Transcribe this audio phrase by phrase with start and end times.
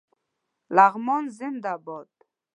[0.75, 2.09] لغمان زنده باد